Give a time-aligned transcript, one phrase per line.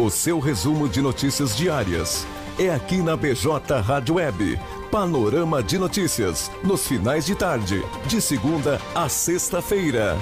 [0.00, 2.24] O seu resumo de notícias diárias
[2.56, 4.56] é aqui na BJ Rádio Web.
[4.92, 10.16] Panorama de notícias, nos finais de tarde, de segunda a sexta-feira.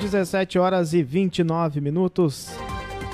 [0.00, 2.48] Dezessete horas e 29 minutos.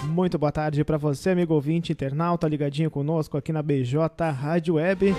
[0.05, 3.99] Muito boa tarde para você, amigo ouvinte internauta, ligadinho conosco aqui na BJ
[4.31, 5.13] Rádio Web.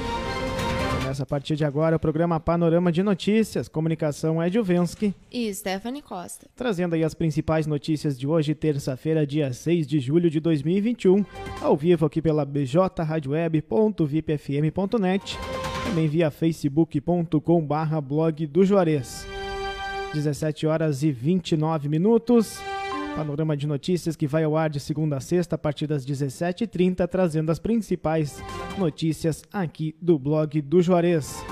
[1.13, 3.67] Começa a partir de agora o programa Panorama de Notícias.
[3.67, 6.47] Comunicação é Juvensky e Stephanie Costa.
[6.55, 11.23] Trazendo aí as principais notícias de hoje, terça-feira, dia 6 de julho de 2021,
[11.61, 15.37] ao vivo aqui pela bjradioweb.vipfm.net,
[15.85, 19.27] também via facebook.com/barra blog do Juarez.
[20.15, 22.59] 17 horas e 29 minutos.
[23.15, 27.07] Panorama de notícias que vai ao ar de segunda a sexta a partir das 17h30,
[27.07, 28.41] trazendo as principais
[28.77, 31.43] notícias aqui do blog do Juarez.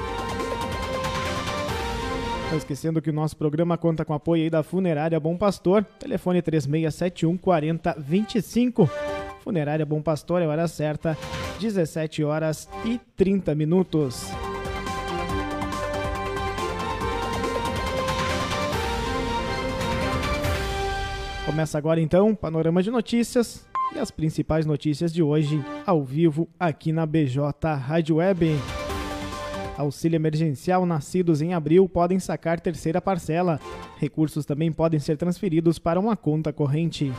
[2.50, 6.42] Não esquecendo que o nosso programa conta com apoio aí da Funerária Bom Pastor, telefone
[6.42, 8.90] 3671 4025.
[9.42, 11.18] Funerária Bom Pastor é hora certa,
[11.60, 14.32] 17 horas e 30 minutos.
[21.46, 26.92] Começa agora então, panorama de notícias e as principais notícias de hoje ao vivo aqui
[26.92, 27.44] na BJ
[27.76, 28.56] Rádio Web.
[29.76, 33.60] Auxílio emergencial nascidos em abril podem sacar terceira parcela.
[33.98, 37.12] Recursos também podem ser transferidos para uma conta corrente.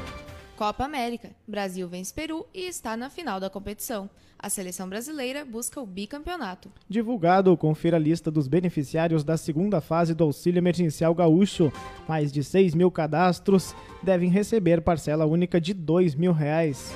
[0.62, 1.30] Copa América.
[1.44, 4.08] Brasil vence Peru e está na final da competição.
[4.38, 6.70] A seleção brasileira busca o bicampeonato.
[6.88, 11.72] Divulgado, confira a lista dos beneficiários da segunda fase do Auxílio Emergencial Gaúcho.
[12.06, 16.94] Mais de 6 mil cadastros devem receber parcela única de 2 mil reais.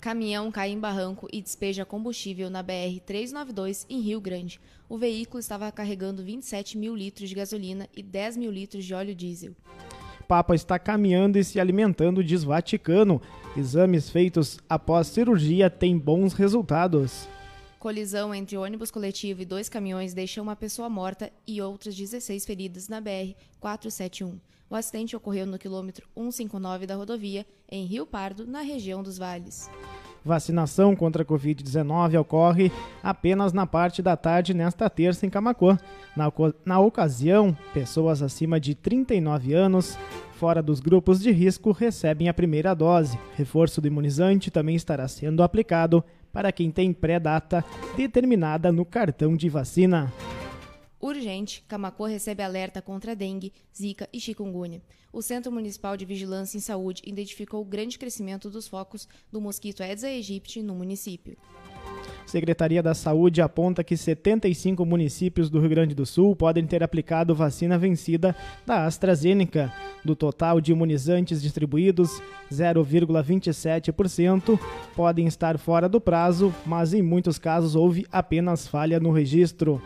[0.00, 4.60] Caminhão cai em barranco e despeja combustível na BR-392 em Rio Grande.
[4.88, 9.14] O veículo estava carregando 27 mil litros de gasolina e 10 mil litros de óleo
[9.14, 9.54] diesel.
[10.24, 13.20] Papa está caminhando e se alimentando, diz Vaticano.
[13.56, 17.28] Exames feitos após cirurgia têm bons resultados.
[17.78, 22.88] Colisão entre ônibus coletivo e dois caminhões deixa uma pessoa morta e outras 16 feridas
[22.88, 24.38] na BR-471.
[24.70, 29.70] O acidente ocorreu no quilômetro 159 da rodovia, em Rio Pardo, na região dos Vales.
[30.24, 35.78] Vacinação contra a Covid-19 ocorre apenas na parte da tarde nesta terça em Camacuã.
[36.16, 36.32] Na,
[36.64, 39.98] na ocasião, pessoas acima de 39 anos,
[40.32, 43.18] fora dos grupos de risco, recebem a primeira dose.
[43.36, 46.02] Reforço do imunizante também estará sendo aplicado
[46.32, 47.62] para quem tem pré-data
[47.96, 50.10] determinada no cartão de vacina.
[51.04, 54.80] Urgente, Camacuã recebe alerta contra dengue, zika e chikungunya.
[55.12, 59.82] O Centro Municipal de Vigilância em Saúde identificou o grande crescimento dos focos do mosquito
[59.82, 61.36] Aedes aegypti no município.
[62.24, 67.34] Secretaria da Saúde aponta que 75 municípios do Rio Grande do Sul podem ter aplicado
[67.34, 69.70] vacina vencida da AstraZeneca.
[70.02, 74.58] Do total de imunizantes distribuídos, 0,27%
[74.96, 79.82] podem estar fora do prazo, mas em muitos casos houve apenas falha no registro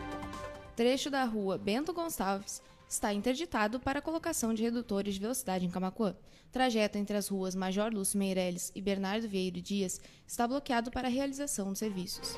[0.79, 5.69] trecho da rua Bento Gonçalves está interditado para a colocação de redutores de velocidade em
[5.69, 6.15] Camacuã.
[6.53, 11.11] Trajeto entre as ruas Major Lúcio Meirelles e Bernardo Vieiro Dias está bloqueado para a
[11.11, 12.37] realização dos serviços.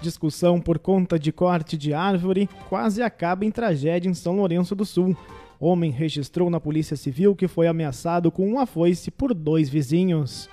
[0.00, 4.84] Discussão por conta de corte de árvore quase acaba em tragédia em São Lourenço do
[4.84, 5.16] Sul.
[5.58, 10.48] Homem registrou na Polícia Civil que foi ameaçado com uma foice por dois vizinhos.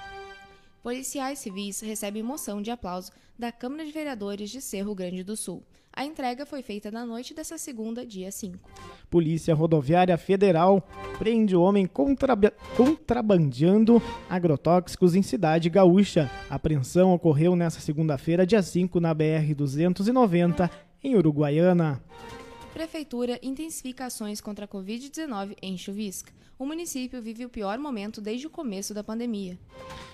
[0.81, 5.61] Policiais civis recebem moção de aplauso da Câmara de Vereadores de Cerro Grande do Sul.
[5.91, 8.57] A entrega foi feita na noite dessa segunda, dia 5.
[9.09, 10.87] Polícia Rodoviária Federal
[11.17, 16.31] prende homem contrab contrabandeando agrotóxicos em cidade gaúcha.
[16.49, 20.69] A apreensão ocorreu nesta segunda-feira, dia 5, na BR-290,
[21.03, 22.01] em Uruguaiana.
[22.79, 26.31] Prefeitura intensifica ações contra a Covid-19 em Chuvisca.
[26.57, 29.59] O município vive o pior momento desde o começo da pandemia.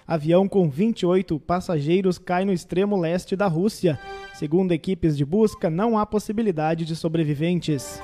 [0.07, 3.99] Avião com 28 passageiros cai no extremo leste da Rússia.
[4.33, 8.01] Segundo equipes de busca, não há possibilidade de sobreviventes.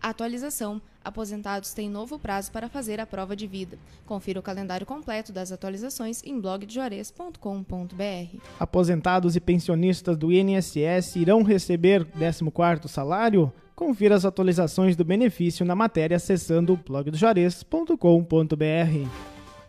[0.00, 0.80] Atualização.
[1.04, 3.78] Aposentados têm novo prazo para fazer a prova de vida.
[4.06, 8.38] Confira o calendário completo das atualizações em blogdejuarez.com.br.
[8.58, 13.52] Aposentados e pensionistas do INSS irão receber 14º salário?
[13.78, 19.08] Confira as atualizações do benefício na matéria acessando blogdojores.com.br.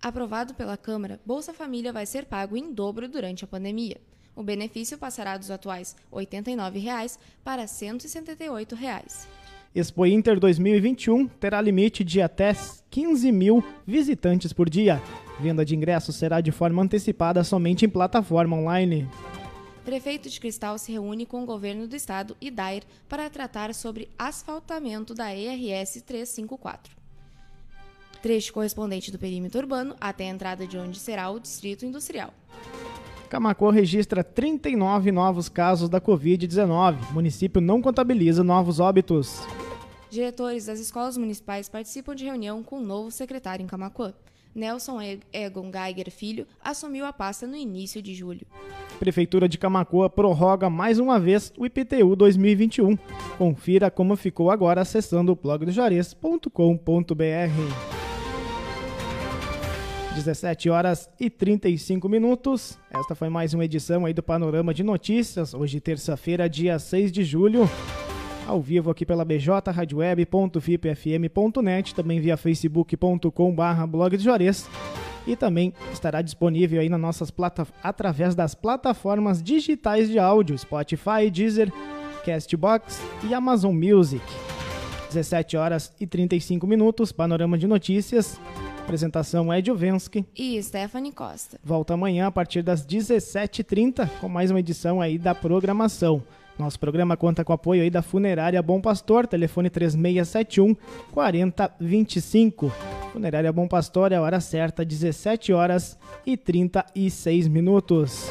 [0.00, 4.00] Aprovado pela Câmara, Bolsa Família vai ser pago em dobro durante a pandemia.
[4.34, 9.26] O benefício passará dos atuais R$ 89,00 para R$ 178,00.
[9.74, 12.56] Expo Inter 2021 terá limite de até
[12.90, 15.02] 15 mil visitantes por dia.
[15.40, 19.08] Venda de ingressos será de forma antecipada somente em plataforma online.
[19.84, 24.08] Prefeito de Cristal se reúne com o governo do estado e DAIR para tratar sobre
[24.16, 26.97] asfaltamento da ERS 354.
[28.22, 32.32] Trecho correspondente do perímetro urbano até a entrada de onde será o distrito industrial.
[33.28, 37.10] Camacô registra 39 novos casos da Covid-19.
[37.10, 39.42] O município não contabiliza novos óbitos.
[40.10, 44.14] Diretores das escolas municipais participam de reunião com o novo secretário em Camacuã.
[44.54, 44.98] Nelson
[45.32, 48.46] Egon Geiger Filho assumiu a pasta no início de julho.
[48.98, 52.96] Prefeitura de Camacoa prorroga mais uma vez o IPTU 2021.
[53.36, 57.97] Confira como ficou agora acessando o blogdojuarez.com.br.
[60.18, 62.76] 17 horas e 35 minutos.
[62.90, 65.54] Esta foi mais uma edição aí do Panorama de Notícias.
[65.54, 67.70] Hoje, terça-feira, dia 6 de julho.
[68.44, 74.68] Ao vivo aqui pela bjradioweb.fipfm.net, também via facebook.com.br blog de Juarez.
[75.24, 81.30] E também estará disponível aí nas nossas plata através das plataformas digitais de áudio, Spotify,
[81.30, 81.72] Deezer,
[82.24, 84.24] Castbox e Amazon Music.
[85.08, 88.40] 17 horas e 35 minutos, panorama de notícias.
[88.88, 91.60] Apresentação é Juvensky e Stephanie Costa.
[91.62, 96.22] Volta amanhã a partir das 17h30 com mais uma edição aí da programação.
[96.58, 100.74] Nosso programa conta com apoio aí da Funerária Bom Pastor, telefone 3671
[101.12, 102.72] 4025.
[103.12, 108.30] Funerária Bom Pastor é a hora certa, 17 horas e 36 minutos.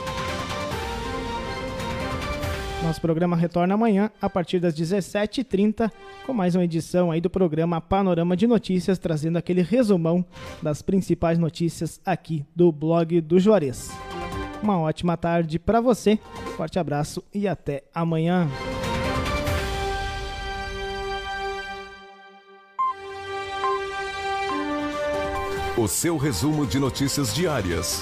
[2.87, 5.91] Nosso programa retorna amanhã a partir das 17h30
[6.25, 10.23] com mais uma edição aí do programa Panorama de Notícias, trazendo aquele resumão
[10.63, 13.91] das principais notícias aqui do blog do Juarez.
[14.63, 16.17] Uma ótima tarde para você,
[16.55, 18.47] forte abraço e até amanhã.
[25.77, 28.01] O seu resumo de notícias diárias